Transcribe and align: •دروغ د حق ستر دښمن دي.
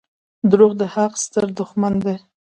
•دروغ 0.51 0.71
د 0.79 0.83
حق 0.93 1.13
ستر 1.23 1.45
دښمن 1.59 1.93
دي. 2.05 2.15